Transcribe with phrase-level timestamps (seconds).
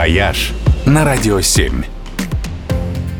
[0.00, 0.54] «Вояж»
[0.86, 1.84] на Радио 7.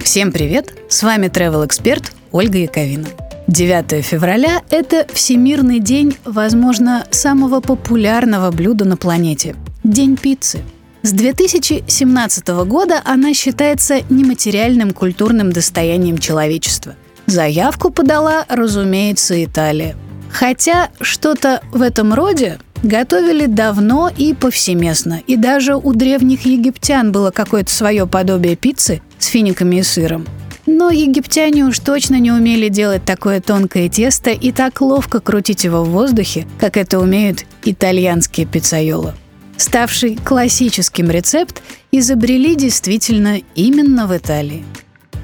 [0.03, 0.73] Всем привет!
[0.89, 3.07] С вами travel эксперт Ольга Яковина.
[3.49, 10.61] 9 февраля– это Всемирный день, возможно, самого популярного блюда на планете– День пиццы.
[11.03, 16.95] С 2017 года она считается нематериальным культурным достоянием человечества.
[17.27, 19.97] Заявку подала, разумеется, Италия.
[20.33, 25.23] Хотя что-то в этом роде готовили давно и повсеместно.
[25.27, 30.27] И даже у древних египтян было какое-то свое подобие пиццы с финиками и сыром.
[30.67, 35.83] Но египтяне уж точно не умели делать такое тонкое тесто и так ловко крутить его
[35.83, 39.15] в воздухе, как это умеют итальянские пиццайолы.
[39.57, 44.65] Ставший классическим рецепт изобрели действительно именно в Италии.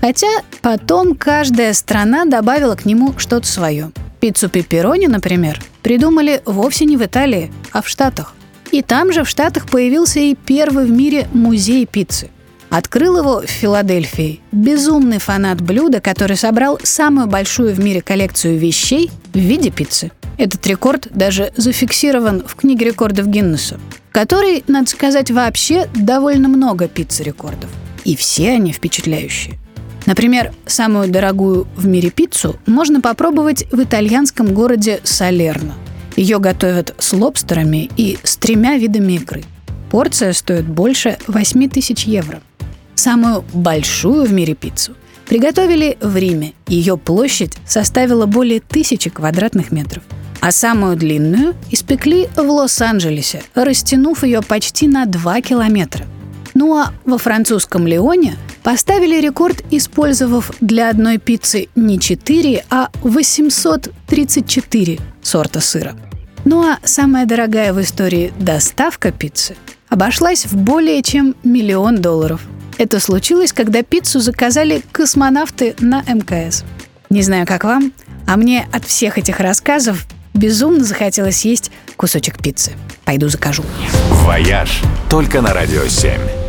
[0.01, 0.29] Хотя
[0.63, 3.93] потом каждая страна добавила к нему что-то свое.
[4.21, 8.35] Пиццу пепперони, например, придумали вовсе не в Италии, а в Штатах.
[8.73, 12.29] И там же в Штатах появился и первый в мире музей пиццы.
[12.71, 19.13] Открыл его в Филадельфии безумный фанат блюда, который собрал самую большую в мире коллекцию вещей
[19.33, 20.11] в виде пиццы.
[20.39, 23.79] Этот рекорд даже зафиксирован в книге рекордов Гиннесса,
[24.11, 27.71] в которой, надо сказать, вообще довольно много пиццы-рекордов.
[28.05, 29.57] И все они впечатляющие.
[30.07, 35.75] Например, самую дорогую в мире пиццу можно попробовать в итальянском городе Салерно.
[36.17, 39.45] Ее готовят с лобстерами и с тремя видами икры.
[39.91, 42.41] Порция стоит больше 8 тысяч евро.
[42.95, 44.95] Самую большую в мире пиццу
[45.29, 46.55] приготовили в Риме.
[46.69, 50.05] Ее площадь составила более тысячи квадратных метров.
[50.41, 56.07] А самую длинную испекли в Лос-Анджелесе, растянув ее почти на 2 километра.
[56.57, 64.99] Ну а во французском Лионе поставили рекорд, использовав для одной пиццы не 4, а 834
[65.21, 65.95] сорта сыра.
[66.47, 69.55] Ну а самая дорогая в истории доставка пиццы
[69.91, 72.41] обошлась в более чем миллион долларов.
[72.79, 76.65] Это случилось, когда пиццу заказали космонавты на МКС.
[77.11, 77.93] Не знаю, как вам,
[78.27, 82.73] а мне от всех этих рассказов безумно захотелось есть кусочек пиццы.
[83.05, 83.63] Пойду закажу.
[84.25, 84.81] «Вояж»
[85.11, 86.46] только на Радио 7.